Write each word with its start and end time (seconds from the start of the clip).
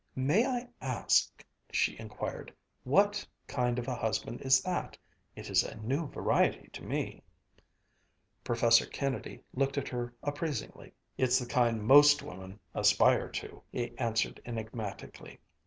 "May 0.15 0.47
I 0.47 0.67
ask," 0.83 1.45
she 1.71 1.95
inquired, 1.99 2.51
"what 2.83 3.23
kind 3.45 3.77
of 3.77 3.87
a 3.87 3.93
husband 3.93 4.41
is 4.41 4.59
that? 4.63 4.97
It 5.35 5.47
is 5.47 5.61
a 5.63 5.75
new 5.77 6.07
variety 6.07 6.69
to 6.73 6.81
me." 6.83 7.21
Professor 8.43 8.87
Kennedy 8.87 9.43
looked 9.53 9.77
at 9.77 9.89
her 9.89 10.11
appraisingly. 10.23 10.93
"It's 11.19 11.37
the 11.37 11.45
kind 11.45 11.83
most 11.85 12.23
women 12.23 12.59
aspire 12.73 13.29
to," 13.29 13.61
he 13.71 13.95
answered 13.99 14.41
enigmatically. 14.43 15.39